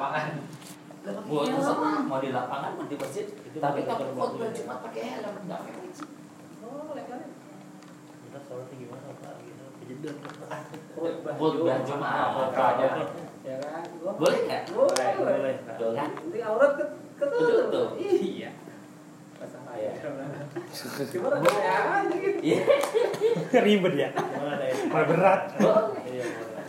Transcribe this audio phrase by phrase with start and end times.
[0.00, 0.32] lapangan.
[1.00, 3.26] Buat terserah mau di lapangan mau di masjid.
[3.28, 4.50] Itu Tapi kalau khutbah bukan.
[4.56, 6.08] Jumat pakai helm nggak pakai wajib.
[6.64, 7.28] Oh, legalnya.
[8.24, 9.34] Kita sholatnya gimana Pak?
[9.44, 9.64] Gitu.
[9.84, 10.16] Kejedot.
[11.36, 12.88] Khutbah Jumat apa aja.
[13.44, 13.84] Ya kan?
[14.00, 14.62] Boleh nggak?
[14.72, 15.10] Boleh.
[15.20, 15.54] Boleh.
[15.68, 16.08] Betul kan?
[16.16, 16.72] Nanti aurat
[17.20, 17.88] ketutup.
[18.00, 18.50] Iya.
[21.16, 21.74] Cuma ada ya
[22.04, 22.38] aja gitu.
[22.44, 22.60] Iya.
[23.64, 24.08] Ribet ya.
[24.12, 25.42] Gimana yang Berat.
[25.56, 26.02] Boleh.
[26.04, 26.64] Iya boleh.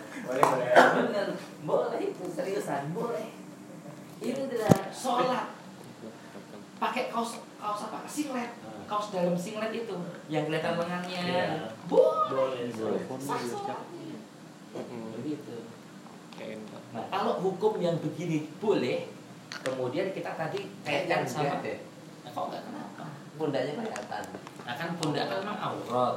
[1.61, 2.00] Boleh,
[2.31, 3.35] seriusan boleh.
[4.23, 5.45] Ini adalah sholat.
[6.81, 8.07] Pakai kaos kaos apa?
[8.07, 8.51] Singlet.
[8.87, 9.95] Kaos dalam singlet itu
[10.31, 11.19] yang kelihatan lengannya.
[11.21, 11.45] Iya.
[11.85, 12.71] Boleh.
[12.71, 13.03] Boleh.
[13.19, 13.39] Sah.
[15.19, 15.55] Begitu.
[16.91, 19.07] Nah, kalau hukum yang begini boleh,
[19.61, 21.85] kemudian kita tadi kaitkan sama deh.
[22.25, 23.05] Nah, kok nggak kenapa?
[23.37, 24.23] Pundaknya kelihatan.
[24.65, 26.15] Nah, kan pundak kan memang aurat.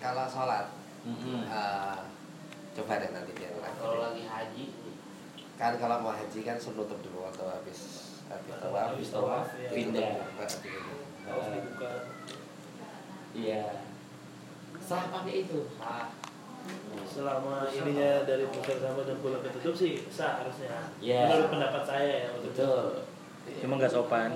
[0.00, 0.66] Kalau sholat,
[1.04, 1.44] Mm-mm.
[1.48, 1.98] eh,
[2.76, 4.64] coba deh nanti biar Kalau lagi haji,
[5.60, 7.78] kan kalau mau haji kan nutup dulu atau habis
[8.32, 10.24] habis tawaf Habis tawaf, ya, pindah.
[10.32, 10.46] buka.
[11.28, 11.90] Harus dibuka.
[13.36, 13.84] iya.
[14.80, 15.68] Sah pakai itu.
[15.76, 16.08] Sah.
[17.04, 20.88] Selama ininya dari pusat sama dan pulang ketutup sih sah harusnya.
[21.02, 21.28] Iya.
[21.28, 22.30] Menurut pendapat saya ya.
[22.40, 23.04] Betul.
[23.60, 24.30] Cuma nggak sopan.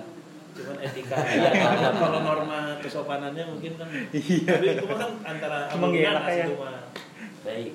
[0.53, 1.17] Cuman etika.
[1.35, 1.51] Iya.
[1.51, 3.89] ya, kalau norma kesopanannya mungkin kan.
[3.89, 6.47] Tapi itu kan antara Cuma nggak ya.
[7.47, 7.73] Baik.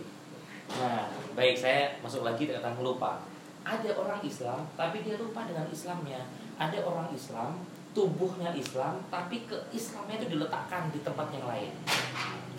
[0.70, 3.26] Nah, baik saya masuk lagi tentang lupa.
[3.64, 6.22] Ada orang Islam tapi dia lupa dengan Islamnya.
[6.60, 7.64] Ada orang Islam
[7.96, 11.72] tubuhnya Islam tapi ke Islamnya itu diletakkan di tempat yang lain.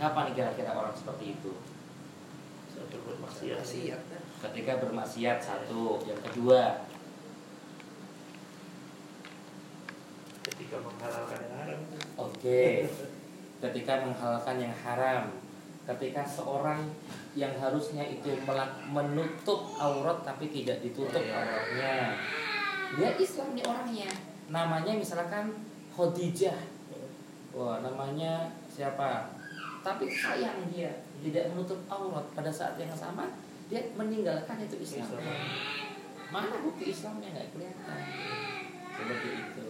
[0.00, 1.52] Kapan nih kira-kira orang seperti itu?
[2.72, 3.58] Saya berbuat maksiat.
[3.60, 4.00] Maksiat.
[4.40, 6.88] Ketika bermaksiat satu, yang kedua
[10.40, 11.80] Ketika menghalalkan yang haram.
[12.16, 12.88] Oke.
[13.60, 15.36] Ketika menghalalkan yang haram,
[15.88, 16.84] ketika seorang
[17.32, 18.34] yang harusnya itu
[18.90, 22.18] menutup aurat tapi tidak ditutup auratnya.
[22.98, 24.10] Dia Islam nih orangnya.
[24.50, 25.54] Namanya misalkan
[25.94, 26.58] Khadijah.
[27.54, 29.30] Wah, namanya siapa?
[29.80, 30.90] Tapi sayang dia
[31.22, 33.30] tidak menutup aurat pada saat yang sama
[33.70, 35.06] dia meninggalkan itu Islam.
[36.34, 38.02] Mana bukti Islamnya nggak kelihatan.
[38.90, 39.69] Seperti itu.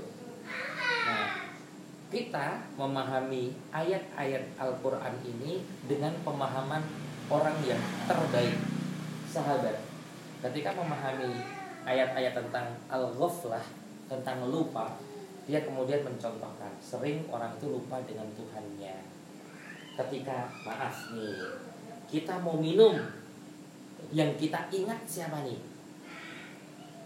[2.10, 6.82] Kita memahami ayat-ayat Al-Quran ini dengan pemahaman
[7.30, 7.78] orang yang
[8.10, 8.58] terbaik,
[9.30, 9.78] sahabat.
[10.42, 11.38] Ketika memahami
[11.86, 13.62] ayat-ayat tentang Al-Ghaflah,
[14.10, 14.98] tentang lupa,
[15.46, 19.06] dia kemudian mencontohkan, sering orang itu lupa dengan Tuhannya.
[19.94, 21.62] Ketika, maaf nih,
[22.10, 22.98] kita mau minum,
[24.10, 25.62] yang kita ingat siapa nih?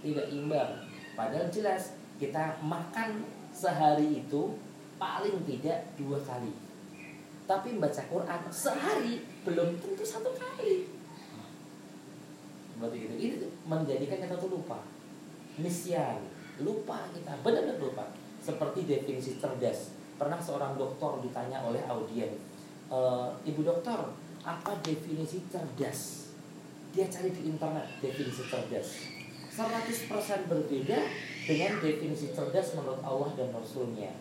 [0.03, 0.87] Tidak imbang.
[1.15, 4.55] Padahal jelas kita makan sehari itu
[4.95, 6.51] paling tidak dua kali.
[7.45, 10.91] Tapi membaca Quran sehari belum tentu satu kali.
[12.75, 13.15] Seperti itu.
[13.15, 14.83] Ini menjadikan kita tuh lupa.
[15.55, 16.19] Nisyan,
[16.59, 18.03] lupa kita, benar-benar lupa.
[18.43, 19.95] Seperti definisi cerdas.
[20.19, 22.35] Pernah seorang dokter ditanya oleh audien,
[22.91, 22.99] "E,
[23.49, 23.99] Ibu dokter,
[24.45, 26.31] apa definisi cerdas?
[26.93, 29.15] Dia cari di internet definisi cerdas.
[29.55, 30.99] 100% berbeda
[31.47, 34.11] dengan definisi cerdas menurut Allah dan Rasulnya.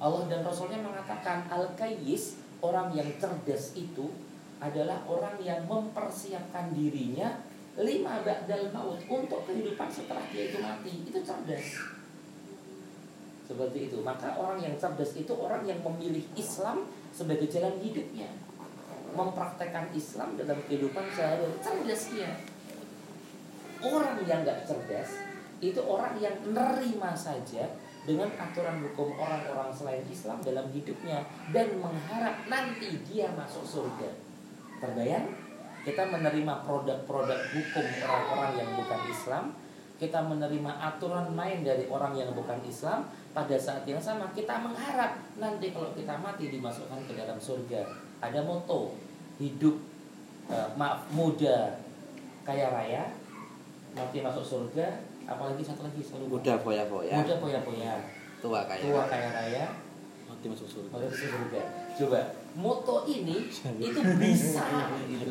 [0.00, 4.08] Allah dan Rasulnya mengatakan Al-Kayyis, orang yang cerdas itu
[4.60, 7.40] adalah orang yang mempersiapkan dirinya
[7.80, 10.92] lima ba'dal maut untuk kehidupan setelah dia itu mati.
[11.06, 11.66] Itu cerdas.
[13.48, 13.98] Seperti itu.
[14.04, 16.84] Maka orang yang cerdas itu orang yang memilih Islam
[17.14, 18.30] sebagai jalan hidupnya.
[19.10, 21.58] Mempraktekkan Islam dalam kehidupan sehari-hari.
[21.58, 22.30] Cerdas dia.
[23.80, 25.30] Orang yang nggak cerdas
[25.60, 27.68] itu orang yang nerima saja
[28.08, 31.20] dengan aturan hukum orang-orang selain Islam dalam hidupnya
[31.52, 34.08] dan mengharap nanti dia masuk surga.
[34.80, 35.28] Terbayang?
[35.84, 39.44] Kita menerima produk-produk hukum orang-orang yang bukan Islam,
[40.00, 45.22] kita menerima aturan main dari orang yang bukan Islam, pada saat yang sama kita mengharap
[45.38, 47.82] nanti kalau kita mati dimasukkan ke dalam surga.
[48.20, 48.98] Ada moto
[49.38, 49.78] hidup
[50.50, 51.78] eh, maaf muda
[52.42, 53.14] kaya raya,
[53.94, 54.86] mati masuk surga,
[55.24, 57.92] apalagi satu lagi selalu Muda foya-foya, muda poya-poya,
[58.42, 58.82] tua kaya.
[58.82, 59.64] tua kaya raya,
[60.26, 60.90] Mati masuk surga.
[60.98, 61.62] masuk surga.
[62.00, 62.20] Coba
[62.56, 63.46] moto ini
[63.78, 64.64] itu bisa
[65.06, 65.30] gitu.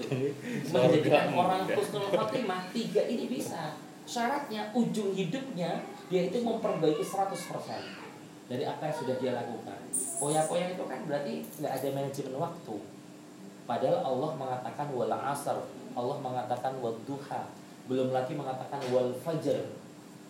[0.71, 3.75] menjadikan orang husnul khotimah tiga ini bisa.
[4.09, 7.29] Syaratnya ujung hidupnya dia itu memperbaiki 100%
[8.49, 9.77] dari apa yang sudah dia lakukan.
[10.17, 12.75] Poya-poya itu kan berarti nggak ada manajemen waktu.
[13.69, 15.61] Padahal Allah mengatakan wal asr,
[15.93, 17.53] Allah mengatakan wal duha,
[17.85, 19.77] belum lagi mengatakan wal fajr.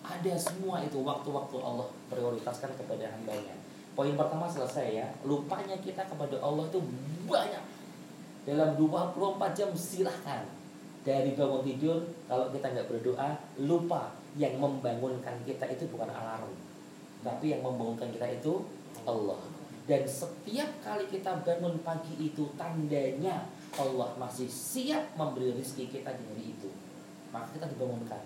[0.04, 3.56] Ada semua itu waktu-waktu Allah prioritaskan kepada hambanya.
[3.96, 5.08] Poin pertama selesai ya.
[5.24, 6.84] Lupanya kita kepada Allah itu
[7.28, 7.64] banyak.
[8.44, 10.44] Dalam 24 jam silahkan.
[11.10, 13.34] Dari bangun tidur, kalau kita nggak berdoa,
[13.66, 14.14] lupa.
[14.38, 16.54] Yang membangunkan kita itu bukan alarm.
[17.26, 18.62] Tapi yang membangunkan kita itu
[19.10, 19.42] Allah.
[19.90, 26.24] Dan setiap kali kita bangun pagi itu tandanya Allah masih siap memberi rezeki kita di
[26.30, 26.70] hari itu.
[27.34, 28.22] Maka kita dibangunkan.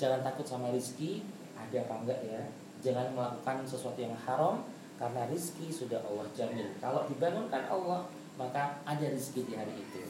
[0.00, 1.20] Jangan takut sama rezeki,
[1.52, 2.42] ada apa enggak ya.
[2.80, 4.64] Jangan melakukan sesuatu yang haram
[4.96, 6.72] karena rizki sudah Allah jamin.
[6.80, 8.08] Kalau dibangunkan Allah,
[8.40, 10.00] maka ada rizki di hari itu.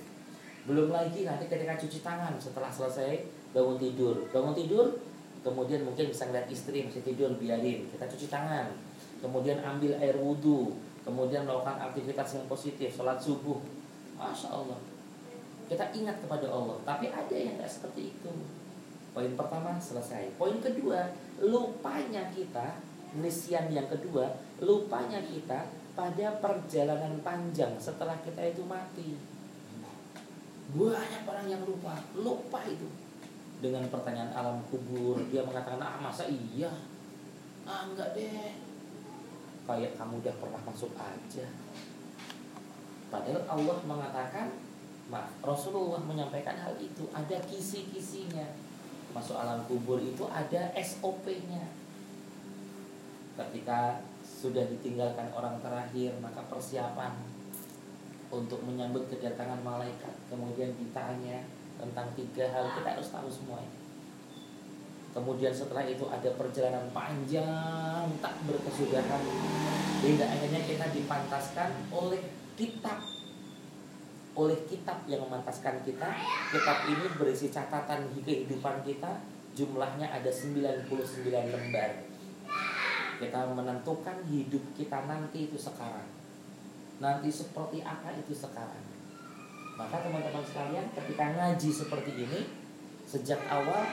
[0.63, 4.15] Belum lagi nanti ketika cuci tangan setelah selesai bangun tidur.
[4.31, 4.95] Bangun tidur,
[5.43, 7.91] kemudian mungkin bisa ngeliat istri masih tidur, biarin.
[7.91, 8.71] Kita cuci tangan.
[9.19, 10.79] Kemudian ambil air wudhu.
[11.03, 13.59] Kemudian melakukan aktivitas yang positif, sholat subuh.
[14.15, 14.79] Masya Allah.
[15.67, 16.79] Kita ingat kepada Allah.
[16.87, 18.31] Tapi ada yang tidak seperti itu.
[19.11, 20.31] Poin pertama selesai.
[20.39, 21.11] Poin kedua,
[21.43, 22.79] lupanya kita,
[23.19, 24.31] nisyan yang kedua,
[24.63, 29.13] lupanya kita pada perjalanan panjang setelah kita itu mati.
[30.73, 32.89] Banyak orang yang lupa, lupa itu.
[33.61, 36.73] Dengan pertanyaan alam kubur, dia mengatakan, ah masa iya?
[37.69, 38.57] Ah enggak deh.
[39.69, 41.47] Kayak kamu udah pernah masuk aja.
[43.13, 44.49] Padahal Allah mengatakan,
[45.13, 48.57] maaf, Rasulullah menyampaikan hal itu, ada kisi-kisinya.
[49.13, 51.69] Masuk alam kubur itu ada SOP-nya.
[53.37, 57.13] Ketika sudah ditinggalkan orang terakhir, maka persiapan
[58.33, 60.17] untuk menyambut kedatangan malaikat.
[60.33, 61.45] Kemudian ditanya
[61.77, 63.69] tentang tiga hal, kita harus tahu semuanya.
[65.13, 69.21] Kemudian setelah itu ada perjalanan panjang tak berkesudahan.
[70.01, 72.25] Hingga akhirnya kita dipantaskan oleh
[72.57, 72.97] kitab.
[74.33, 76.09] Oleh kitab yang memantaskan kita.
[76.49, 79.21] Kitab ini berisi catatan kehidupan kita.
[79.53, 80.89] Jumlahnya ada 99
[81.29, 81.93] lembar.
[83.21, 86.22] Kita menentukan hidup kita nanti itu sekarang
[87.03, 88.87] Nanti seperti apa itu sekarang?
[89.75, 92.63] Maka teman-teman sekalian ketika ngaji seperti ini
[93.13, 93.85] Sejak awal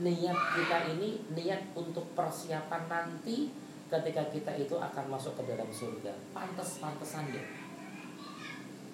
[0.00, 3.52] niat kita ini niat untuk persiapan nanti
[3.86, 6.10] ketika kita itu akan masuk ke dalam surga.
[6.34, 7.46] Pantas-pantesan deh.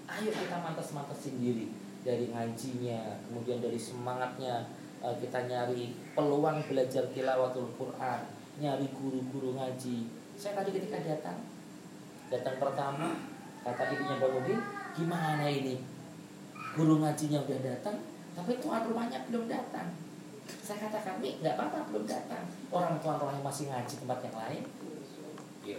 [0.06, 1.72] Ayo kita mantas-mantasin diri
[2.04, 4.68] dari ngajinya kemudian dari semangatnya
[5.00, 8.20] eh, kita nyari peluang belajar tilawatul Quran
[8.60, 10.04] nyari guru-guru ngaji.
[10.36, 11.38] Saya tadi ketika datang
[12.28, 13.14] datang pertama
[13.66, 14.60] kata ibunya Bang Udin
[14.94, 15.82] gimana ini
[16.78, 17.96] guru ngajinya udah datang
[18.38, 20.06] tapi tuan rumahnya belum datang
[20.46, 22.46] saya katakan, Mi, nggak apa-apa, belum datang.
[22.70, 24.62] Orang tuan rumahnya masih ngaji tempat yang lain.
[25.66, 25.78] Iya.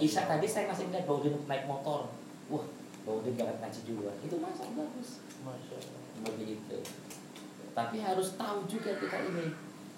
[0.00, 2.08] Isya tadi saya masih melihat Bang Udin naik motor.
[2.48, 2.64] Wah,
[3.04, 4.10] Bang Udin berangkat ngaji juga.
[4.24, 5.20] Itu masa bagus.
[6.24, 6.78] Begitu.
[7.76, 9.52] Tapi harus tahu juga kita ini.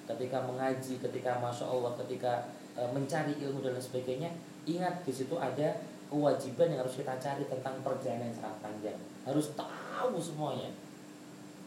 [0.07, 2.47] Ketika mengaji, ketika Masya Allah, ketika
[2.79, 4.31] e, mencari ilmu dan sebagainya,
[4.63, 8.99] ingat di situ ada kewajiban yang harus kita cari tentang perjalanan sangat panjang.
[9.27, 10.71] Harus tahu semuanya.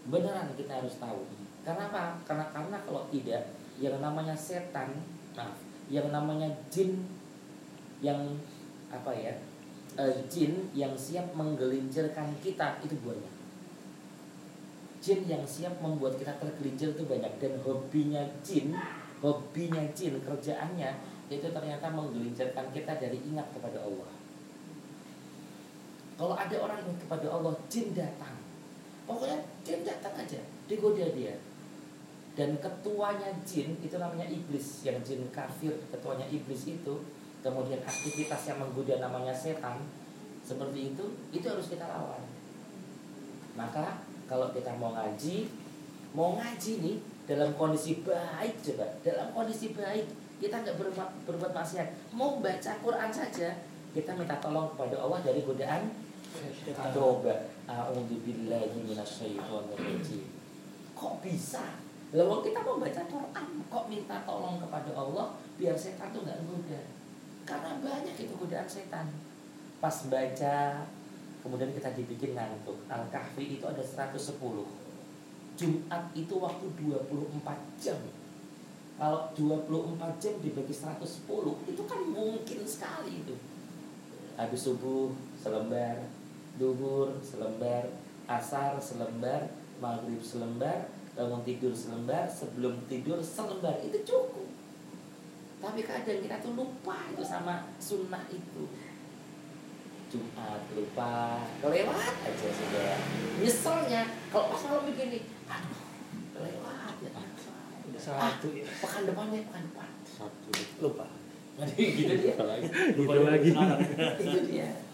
[0.08, 1.27] Beneran kita harus tahu.
[1.63, 2.17] Karena apa?
[2.24, 4.96] Karena karena kalau tidak, yang namanya setan,
[5.36, 5.51] nah,
[5.91, 7.03] yang namanya jin
[8.00, 8.39] yang
[8.89, 9.36] apa ya?
[10.00, 13.34] eh, jin yang siap menggelincirkan kita itu banyak.
[15.00, 18.75] Jin yang siap membuat kita tergelincir itu banyak dan hobinya jin,
[19.24, 20.91] hobinya jin kerjaannya
[21.29, 24.18] itu ternyata menggelincirkan kita dari ingat kepada Allah.
[26.19, 28.35] Kalau ada orang yang kepada Allah, jin datang.
[29.07, 31.39] Pokoknya jin datang aja, digoda dia.
[32.35, 34.83] Dan ketuanya jin itu namanya iblis.
[34.83, 36.93] Yang jin kafir ketuanya iblis itu
[37.39, 39.79] kemudian aktivitas yang menggoda namanya setan
[40.43, 42.19] seperti itu itu harus kita lawan.
[43.55, 45.47] Maka kalau kita mau ngaji
[46.11, 46.97] mau ngaji nih
[47.31, 48.88] dalam kondisi baik coba.
[49.07, 50.05] Dalam kondisi baik
[50.43, 52.11] kita nggak berbuat, berbuat maksiat.
[52.11, 53.55] Mau baca Quran saja
[53.95, 56.09] kita minta tolong kepada Allah dari godaan
[56.93, 58.79] coba a'udzubillahi
[61.00, 61.63] kok bisa?
[62.09, 66.81] Lalu kita mau baca Quran kok minta tolong kepada Allah biar setan tuh nggak goda
[67.45, 69.07] karena banyak itu godaan setan.
[69.79, 70.86] Pas baca
[71.45, 72.77] kemudian kita dibikin ngantuk.
[72.89, 74.36] Al-Kahfi itu ada 110
[75.59, 78.00] Jumat itu waktu 24 jam.
[79.00, 81.24] Kalau 24 jam dibagi 110
[81.71, 83.36] itu kan mungkin sekali itu.
[84.36, 86.18] Habis subuh selembar
[86.60, 87.88] duhur selembar
[88.28, 89.48] asar selembar
[89.80, 93.80] maghrib selembar bangun tidur selembar sebelum tidur selembar.
[93.84, 94.48] Itu cukup.
[95.60, 98.63] Tapi kadang kita tuh lupa itu sama sunnah itu.
[100.12, 101.44] Jumat lupa.
[101.60, 102.96] Kelewat aja sudah.
[103.39, 104.01] Nyeselnya
[104.32, 105.82] kalau pas malam begini aduh
[106.36, 107.12] kelewat ya.
[108.00, 108.63] Satu ya.
[108.63, 109.89] pekan depannya pekan depan.
[110.08, 110.50] Satu.
[110.80, 111.08] Lupa.
[111.60, 112.36] Jadi gitu dia.
[112.96, 113.51] Gitu lagi.
[114.24, 114.88] itu dia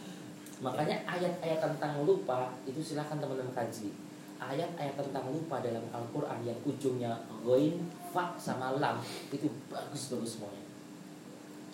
[0.64, 3.92] makanya ayat-ayat tentang lupa itu silahkan teman-teman kaji.
[4.36, 7.12] Ayat-ayat tentang lupa dalam Al-Quran yang ujungnya
[7.44, 9.00] ghain, fa, sama lam
[9.32, 10.64] itu bagus-bagus semuanya.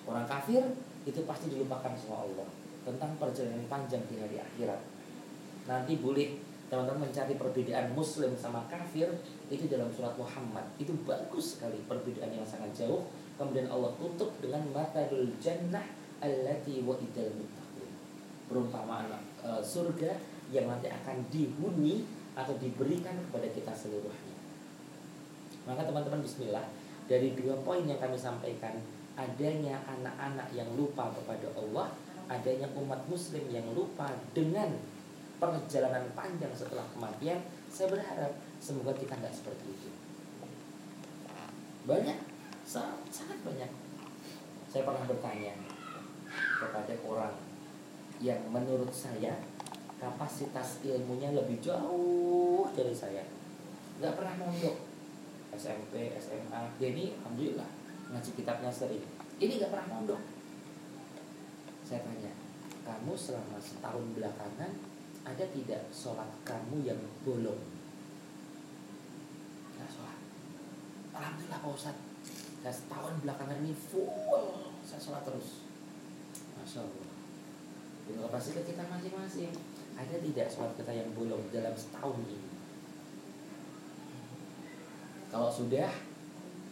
[0.06, 0.62] Orang kafir
[1.06, 2.50] itu pasti dilupakan sama Allah
[2.82, 4.82] tentang perjalanan panjang di hari akhirat.
[5.70, 6.38] Nanti boleh
[6.72, 9.10] teman-teman mencari perbedaan muslim sama kafir
[9.52, 10.64] itu dalam surat Muhammad.
[10.82, 13.06] Itu bagus sekali perbedaan yang sangat jauh.
[13.38, 15.86] Kemudian Allah tutup dengan matalul jannah
[16.22, 17.61] allati wa'idal muttaqin
[18.52, 19.08] perumpamaan
[19.40, 20.12] eh, surga
[20.52, 22.04] yang nanti akan dihuni
[22.36, 24.36] atau diberikan kepada kita seluruhnya.
[25.64, 26.68] Maka teman-teman bismillah
[27.08, 28.76] dari dua poin yang kami sampaikan
[29.16, 31.96] adanya anak-anak yang lupa kepada Allah
[32.32, 34.72] adanya umat muslim yang lupa dengan
[35.36, 38.32] perjalanan panjang setelah kematian saya berharap
[38.64, 39.90] semoga kita nggak seperti itu.
[41.88, 42.20] Banyak
[42.64, 43.72] sangat, sangat banyak.
[44.72, 45.52] Saya pernah bertanya
[46.32, 47.51] kepada orang
[48.22, 49.34] yang menurut saya
[49.98, 53.26] kapasitas ilmunya lebih jauh dari saya.
[53.98, 54.78] Nggak pernah mondok.
[55.52, 57.70] SMP SMA dia ini alhamdulillah
[58.14, 59.04] ngaji kitabnya sering.
[59.42, 60.22] Ini nggak pernah mondok.
[61.86, 62.32] Saya tanya
[62.86, 64.72] kamu selama setahun belakangan
[65.22, 67.62] ada tidak sholat kamu yang bolong?
[69.76, 70.18] Nggak sholat.
[71.18, 72.06] Alhamdulillah pak Ustadz.
[72.62, 75.66] Saya setahun belakangan ini full saya sholat terus.
[76.62, 77.11] Masya Allah
[78.32, 79.52] pasti ke kita masing-masing.
[79.96, 82.40] Ada tidak sholat kita yang bolong dalam setahun ini.
[85.32, 85.92] Kalau sudah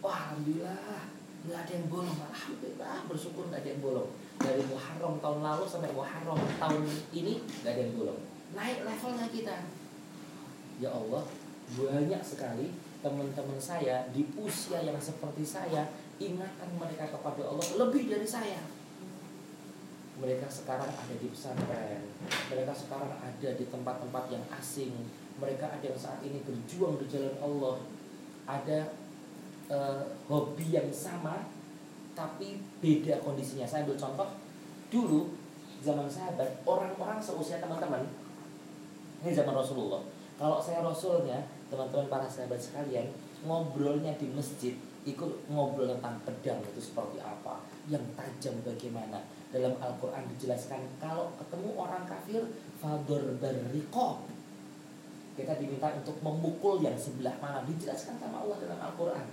[0.00, 1.08] wah alhamdulillah
[1.40, 4.10] nggak ada yang bolong alhamdulillah bersyukur nggak ada yang bolong.
[4.40, 6.82] Dari Muharram tahun lalu sampai Muharram tahun
[7.12, 8.20] ini nggak ada yang bolong.
[8.56, 9.56] Naik levelnya kita.
[10.80, 11.24] Ya Allah
[11.76, 15.88] banyak sekali teman-teman saya di usia yang seperti saya
[16.20, 18.60] ingatan mereka kepada Allah lebih dari saya
[20.20, 22.04] mereka sekarang ada di pesantren.
[22.52, 24.92] Mereka sekarang ada di tempat-tempat yang asing.
[25.40, 27.76] Mereka ada yang saat ini berjuang di jalan Allah.
[28.44, 28.78] Ada
[29.72, 31.48] eh, hobi yang sama
[32.12, 33.64] tapi beda kondisinya.
[33.64, 34.28] Saya ambil contoh.
[34.92, 35.20] Dulu
[35.80, 38.04] zaman sahabat orang-orang seusia teman-teman
[39.20, 40.00] ini zaman Rasulullah.
[40.40, 43.12] Kalau saya Rasulnya teman-teman para sahabat sekalian
[43.44, 44.74] ngobrolnya di masjid
[45.08, 49.24] ikut ngobrol tentang pedang itu seperti apa yang tajam bagaimana.
[49.50, 52.38] Dalam Al-Quran dijelaskan kalau ketemu orang kafir
[52.78, 54.22] fador berrikob
[55.34, 57.64] kita diminta untuk memukul yang sebelah mana.
[57.64, 59.26] Dijelaskan sama Allah dalam Al-Quran.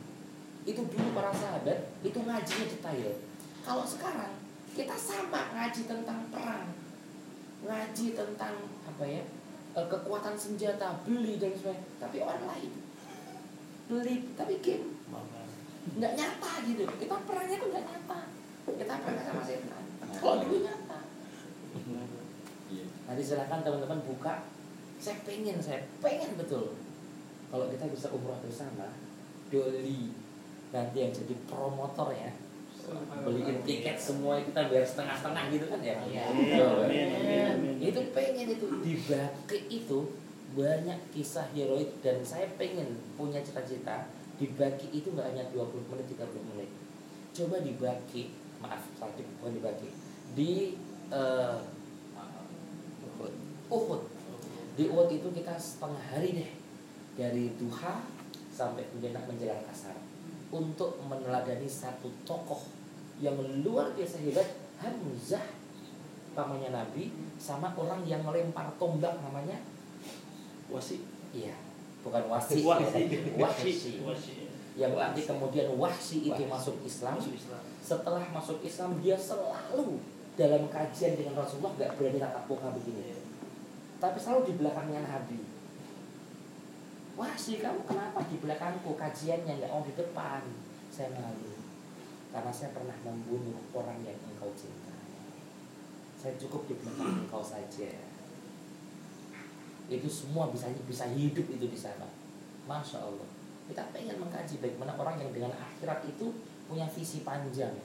[0.63, 3.11] Itu dulu para sahabat itu ngajinya detail.
[3.61, 4.33] Kalau sekarang
[4.71, 6.71] kita sama ngaji tentang perang.
[7.67, 8.55] Ngaji tentang
[8.87, 9.23] apa ya
[9.75, 11.85] eh, kekuatan senjata beli dan sebagainya.
[11.99, 12.86] Tapi orang lain
[13.87, 14.87] beli tapi game.
[15.97, 16.83] Nggak nyata gitu.
[16.83, 18.19] Kita perangnya tuh nggak nyata.
[18.67, 19.83] Kita perang sama setan
[20.19, 20.99] kalau dulu nyata.
[23.07, 24.43] Nanti silakan teman-teman buka.
[24.99, 26.75] Saya pengen saya pengen betul.
[27.47, 28.91] Kalau kita bisa umroh bersama
[29.47, 30.11] Doli.
[30.75, 32.31] Nanti yang jadi promotor ya.
[33.23, 35.95] Beliin tiket semua kita biar setengah-setengah gitu kan ya.
[36.07, 36.23] Iya.
[37.55, 37.79] Amin.
[37.79, 38.67] itu pengen itu.
[38.83, 39.99] Di Baki itu
[40.55, 46.05] banyak kisah heroik dan saya pengen punya cita-cita di Baki itu nggak hanya 20 menit
[46.13, 46.69] 30 menit.
[47.33, 48.23] Coba di Baki
[48.61, 49.89] maaf tadi bukan di Baki
[50.37, 50.51] di
[51.11, 51.59] eh,
[53.67, 54.01] Uhud.
[54.77, 56.51] Di Uhud itu kita setengah hari deh
[57.17, 57.99] dari duha
[58.53, 59.97] sampai kemudian menjelang asar
[60.53, 62.63] untuk meneladani satu tokoh
[63.19, 63.35] yang
[63.65, 65.43] luar biasa hebat Hamzah
[66.37, 67.09] pamannya Nabi
[67.41, 69.57] sama orang yang melempar tombak namanya
[70.67, 71.03] Wasi.
[71.31, 71.55] iya
[72.03, 73.03] bukan wasi Wasi.
[73.35, 74.33] wahsi Wasi.
[74.77, 76.51] yang nanti kemudian wahsi itu Wahsy.
[76.51, 77.61] masuk Islam Masuk Islam.
[77.81, 79.99] setelah masuk Islam dia selalu
[80.37, 83.17] dalam kajian dengan Rasulullah nggak berani tatap muka begini Iya.
[83.97, 85.39] tapi selalu di belakangnya Nabi
[87.17, 90.41] wah sih kamu kenapa di belakangku kajiannya nggak mau di depan
[90.93, 91.57] saya malu
[92.29, 95.09] karena saya pernah membunuh orang yang engkau cintai
[96.13, 97.89] saya cukup di belakang engkau saja
[99.87, 102.07] itu semua bisa bisa hidup itu di sana.
[102.67, 103.27] Masya Allah.
[103.67, 106.31] Kita pengen mengkaji bagaimana orang yang dengan akhirat itu
[106.67, 107.75] punya visi panjang.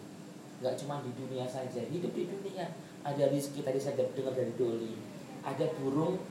[0.62, 2.70] Nggak cuma di dunia saja hidup di dunia.
[3.02, 4.94] Ada rizki tadi saya dengar dari Doli
[5.42, 6.22] ada burung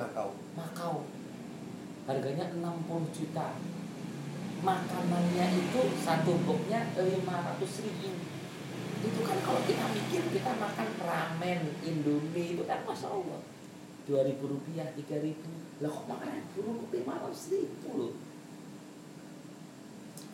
[0.00, 0.32] Makau.
[0.56, 1.04] Makau.
[2.08, 3.52] Harganya 60 juta.
[4.64, 8.10] Makanannya itu satu boxnya 500 ribu.
[9.04, 13.40] Itu kan kalau kita mikir kita makan ramen indomie itu kan masya Allah
[14.08, 18.14] 2000 rupiah 3000 lah kok makan burung 500 ribu loh.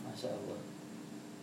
[0.07, 0.61] Masya Allah.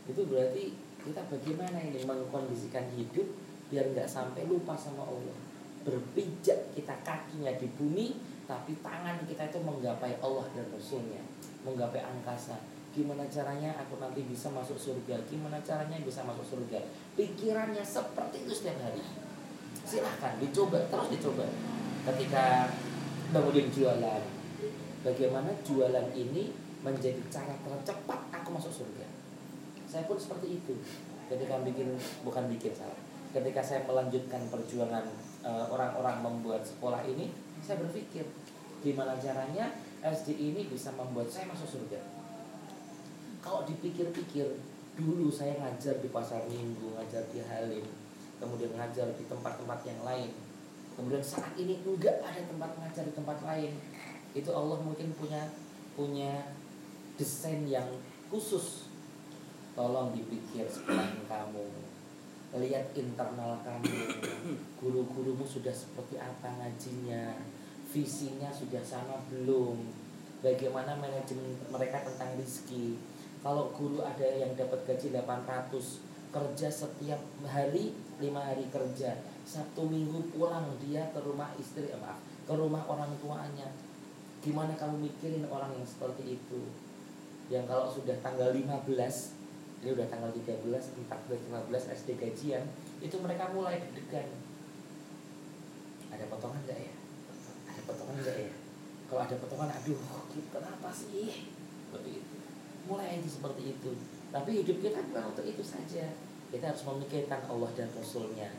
[0.08, 3.27] Itu berarti kita bagaimana ini mengkondisikan hidup
[3.72, 5.36] biar nggak sampai lupa sama Allah?
[5.84, 11.24] Berpijak kita kakinya di bumi tapi tangan kita itu menggapai Allah dan Rasulnya
[11.63, 12.60] menggapai angkasa.
[12.94, 15.18] Gimana caranya aku nanti bisa masuk surga?
[15.25, 16.77] Gimana caranya bisa masuk surga?
[17.18, 19.01] Pikirannya seperti itu setiap hari.
[19.88, 21.48] Silahkan dicoba terus dicoba
[22.03, 22.67] ketika
[23.31, 24.22] kemudian jualan
[25.07, 26.51] bagaimana jualan ini
[26.83, 29.07] menjadi cara tercepat aku masuk surga?
[29.88, 30.75] Saya pun seperti itu.
[31.31, 31.95] Ketika bikin
[32.27, 33.00] bukan bikin salah.
[33.31, 35.05] Ketika saya melanjutkan perjuangan
[35.48, 37.31] eh, orang-orang membuat sekolah ini
[37.63, 38.27] saya berpikir
[38.83, 39.72] gimana caranya
[40.03, 42.03] SD ini bisa membuat saya masuk surga?
[43.39, 44.60] Kalau dipikir-pikir
[44.93, 47.86] dulu saya ngajar di pasar minggu ngajar di Halim
[48.38, 50.29] kemudian ngajar di tempat-tempat yang lain
[50.93, 53.73] kemudian saat ini enggak ada tempat ngajar di tempat lain.
[54.33, 55.50] Itu Allah mungkin punya
[55.93, 56.53] punya
[57.17, 57.85] desain yang
[58.29, 58.89] khusus.
[59.73, 61.65] Tolong dipikir sekalian kamu.
[62.53, 63.89] Lihat internal kamu.
[64.77, 67.41] Guru-gurumu sudah seperti apa ngajinya?
[67.89, 69.77] Visinya sudah sama belum?
[70.46, 73.01] Bagaimana manajemen mereka tentang rizki?
[73.41, 75.74] Kalau guru ada yang dapat gaji 800
[76.33, 79.13] kerja setiap hari lima hari kerja
[79.44, 83.72] Sabtu Minggu pulang dia ke rumah istri eh, maaf ke rumah orang tuanya.
[84.44, 86.62] Gimana kamu mikirin orang yang seperti itu?
[87.48, 88.88] Yang kalau sudah tanggal 15
[89.84, 92.64] ini udah tanggal 13, 14, 15 SD gajian
[93.03, 94.32] itu mereka mulai deg-degan.
[96.12, 96.94] Ada potongan nggak ya?
[97.68, 98.51] Ada potongan nggak ya?
[99.12, 100.00] Kalau ada potongan aduh
[100.32, 101.51] kita apa sih?
[101.88, 102.36] Seperti itu.
[102.88, 103.92] Mulai aja seperti itu.
[104.32, 106.16] Tapi hidup kita bukan untuk itu saja.
[106.51, 108.51] Kita harus memikirkan Allah dan Rasulnya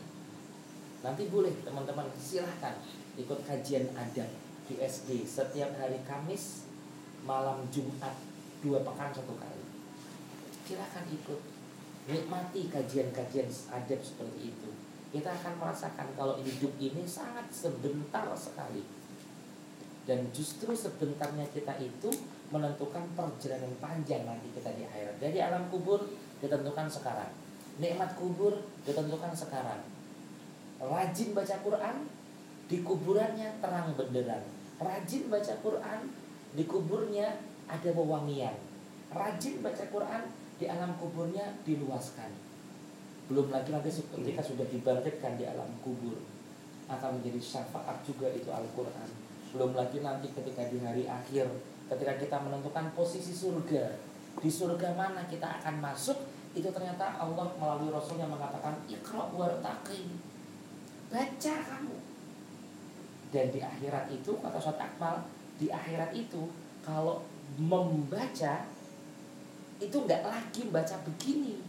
[1.04, 2.80] nanti boleh teman-teman silahkan
[3.20, 4.24] ikut kajian adab
[4.64, 6.64] di SD setiap hari Kamis
[7.28, 8.16] malam Jumat
[8.64, 9.64] dua pekan satu kali.
[10.64, 11.52] Silahkan ikut.
[12.04, 14.70] Nikmati kajian-kajian adab seperti itu.
[15.12, 18.84] Kita akan merasakan kalau hidup ini sangat sebentar sekali.
[20.04, 22.12] Dan justru sebentarnya kita itu
[22.52, 25.16] menentukan perjalanan panjang nanti kita di akhirat.
[25.16, 26.04] Dari alam kubur
[26.44, 27.32] ditentukan sekarang.
[27.80, 28.52] Nikmat kubur
[28.84, 29.93] ditentukan sekarang
[30.84, 31.96] rajin baca Quran
[32.68, 34.44] di kuburannya terang benderang.
[34.80, 36.00] Rajin baca Quran
[36.52, 38.56] di kuburnya ada wewangian.
[39.12, 40.22] Rajin baca Quran
[40.60, 42.30] di alam kuburnya diluaskan.
[43.30, 46.20] Belum lagi nanti ketika sudah dibangkitkan di alam kubur
[46.84, 49.08] akan menjadi syafaat juga itu Al-Quran.
[49.56, 51.48] Belum lagi nanti ketika di hari akhir
[51.88, 53.92] ketika kita menentukan posisi surga
[54.40, 56.16] di surga mana kita akan masuk
[56.54, 60.06] itu ternyata Allah melalui Rasul yang mengatakan ikra wartaqi
[61.14, 61.96] baca kamu.
[63.30, 65.22] Dan di akhirat itu kata surat akmal
[65.62, 66.50] di akhirat itu
[66.82, 67.22] kalau
[67.54, 68.66] membaca
[69.78, 71.62] itu nggak lagi baca begini.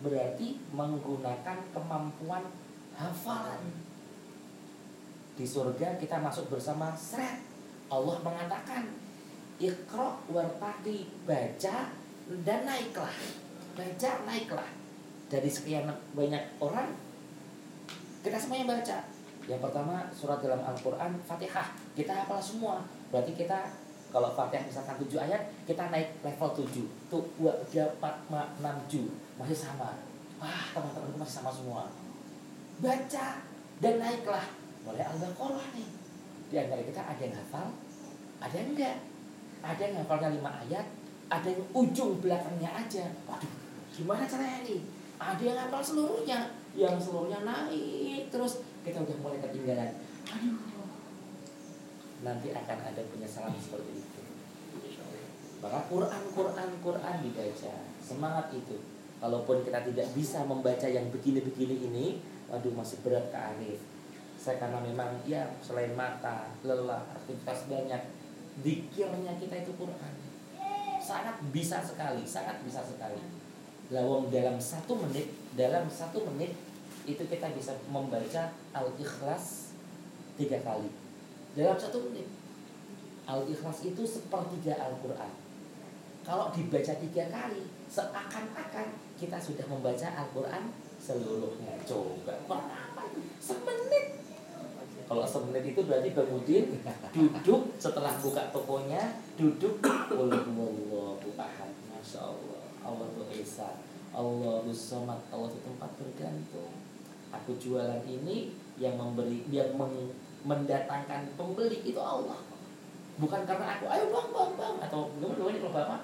[0.00, 2.48] Berarti menggunakan kemampuan
[2.96, 3.60] hafalan.
[5.36, 7.44] Di surga kita masuk bersama seret.
[7.92, 8.88] Allah mengatakan
[9.60, 11.92] ikro wartaqi baca
[12.44, 13.12] dan naiklah.
[13.76, 14.70] Baca naiklah.
[15.28, 17.09] Dari sekian banyak orang
[18.20, 18.96] kita semuanya baca.
[19.48, 21.72] Yang pertama surat dalam Al-Quran Fatihah.
[21.96, 22.84] Kita hafal semua.
[23.08, 23.72] Berarti kita
[24.12, 28.92] kalau Fatihah misalkan 7 ayat kita naik level 7 tuh 2, 3, 4, 5, 6,
[28.92, 29.96] 7 masih sama.
[30.38, 31.88] Wah teman-teman masih sama semua.
[32.80, 33.26] Baca
[33.80, 34.46] dan naiklah.
[34.84, 35.88] Mulai Al-Baqarah nih.
[36.50, 37.68] Di antara kita ada yang hafal
[38.40, 38.96] ada yang enggak.
[39.60, 40.86] Ada yang hafalnya 5 ayat
[41.30, 43.08] ada yang ujung belakangnya aja.
[43.24, 43.52] Waduh
[43.90, 44.80] gimana caranya nih?
[45.20, 49.90] Ada yang hafal seluruhnya yang seluruhnya naik terus kita udah mulai ketinggalan.
[50.30, 50.56] Aduh.
[52.20, 54.20] Nanti akan ada penyesalan seperti itu.
[55.60, 57.74] Maka Quran Quran Quran dibaca.
[58.00, 58.76] Semangat itu.
[59.20, 62.06] Kalaupun kita tidak bisa membaca yang begini-begini ini
[62.48, 63.80] waduh masih berat ke Arif
[64.40, 68.00] saya karena memang ya selain mata lelah aktivitas banyak
[68.64, 70.14] dikirnya kita itu Quran.
[70.96, 73.20] Sangat bisa sekali sangat bisa sekali
[73.90, 76.54] lawang dalam satu menit dalam satu menit
[77.08, 79.74] itu kita bisa membaca al-ikhlas
[80.38, 80.90] tiga kali.
[81.58, 82.28] Dalam satu menit.
[83.26, 85.32] Al-ikhlas itu sepertiga Al-Quran.
[86.26, 88.86] Kalau dibaca tiga kali seakan-akan
[89.18, 90.70] kita sudah membaca Al-Quran
[91.02, 91.74] seluruhnya.
[91.82, 92.34] Coba.
[92.46, 93.02] Berapa
[93.42, 94.06] semenit.
[95.10, 96.64] Kalau semenit itu berarti kemudian
[97.10, 99.82] duduk setelah buka tokonya duduk.
[99.82, 101.72] Allahu ahad.
[101.90, 103.68] Masya Allah Allah Esa
[104.10, 105.20] Allah Somad.
[105.30, 106.72] Allah itu tempat bergantung
[107.30, 112.42] aku jualan ini yang memberi yang meng- mendatangkan pembeli itu Allah.
[113.20, 114.74] Bukan karena aku ayo bang bang bang.
[114.82, 116.00] Atau gimana ini kalau bapak?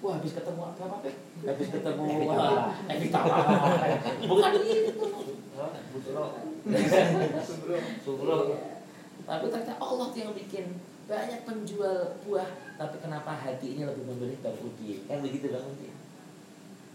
[0.00, 1.16] Wah habis ketemu apa apa Pek?
[1.44, 3.20] habis ketemu wah Evita
[4.24, 5.04] bukan itu.
[8.04, 8.36] Subro.
[9.28, 10.64] tapi ternyata Allah tuh yang bikin
[11.04, 12.48] banyak penjual buah.
[12.80, 15.04] Tapi kenapa hati ini lebih memilih Bang Udi?
[15.04, 15.90] Kan begitu Bang Udi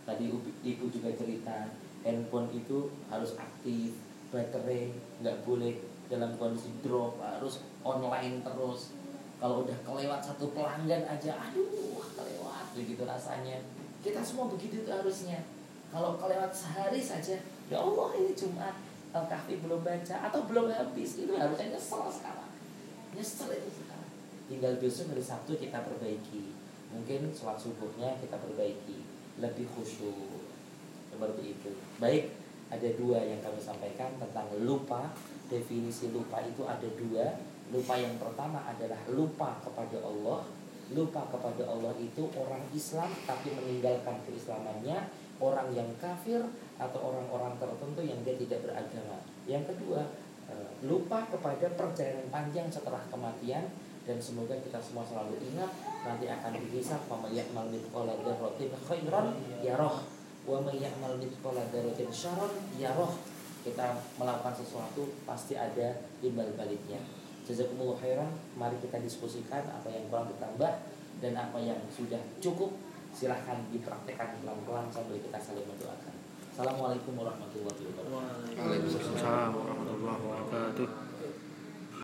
[0.06, 0.30] tadi
[0.62, 1.74] ibu juga cerita
[2.06, 3.98] handphone itu harus aktif
[4.30, 4.94] baterai
[5.26, 8.94] nggak boleh dalam kondisi drop harus online terus.
[9.36, 13.66] Kalau udah kelewat satu pelanggan aja aduh kelewat begitu rasanya.
[14.06, 15.42] Kita semua begitu tuh harusnya.
[15.90, 18.78] Kalau kelewat sehari saja ya Allah ini Jumat
[19.16, 22.52] Al-Kahfi belum baca atau belum habis itu harusnya nyesel sekarang.
[23.18, 24.12] Nyesel itu sekarang.
[24.46, 26.54] Tinggal besok hari Sabtu kita perbaiki.
[26.94, 30.44] Mungkin sholat subuhnya kita perbaiki lebih khusyuk.
[31.12, 31.72] Seperti itu.
[32.00, 35.14] Baik ada dua yang kami sampaikan tentang lupa.
[35.46, 37.38] Definisi lupa itu ada dua.
[37.70, 40.42] Lupa yang pertama adalah lupa kepada Allah.
[40.94, 44.98] Lupa kepada Allah itu orang Islam tapi meninggalkan keislamannya.
[45.36, 46.40] Orang yang kafir
[46.80, 49.20] atau orang-orang tertentu yang dia tidak beragama.
[49.46, 50.02] Yang kedua
[50.48, 53.68] eh, lupa kepada perjalanan panjang setelah kematian
[54.06, 55.74] dan semoga kita semua selalu ingat
[56.06, 59.34] nanti akan dihisab wa may ya'mal mithqala dzarratin khairan
[59.66, 60.06] yarah.
[60.46, 63.10] Wa may ya'mal mithqala dzarratin syarran yarah.
[63.66, 67.02] Kita melakukan sesuatu pasti ada timbal baliknya.
[67.50, 68.30] Jazakumullah khairan.
[68.54, 70.72] Mari kita diskusikan apa yang kurang ditambah
[71.26, 72.78] dan apa yang sudah cukup.
[73.10, 76.14] Silahkan dipraktekkan pelan-pelan sambil kita saling mendoakan.
[76.54, 78.54] Assalamualaikum warahmatullahi wabarakatuh.
[78.54, 81.05] Waalaikumsalam warahmatullahi wabarakatuh.